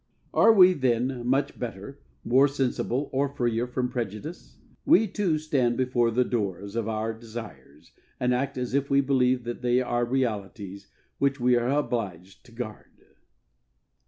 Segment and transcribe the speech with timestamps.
[0.33, 4.57] Are we then, much better, more sensible, or freer from prejudice?
[4.83, 9.43] We too stand before the doors of our desires and act as if we believed
[9.43, 10.87] that they are realities
[11.19, 13.09] which we are obliged to guard.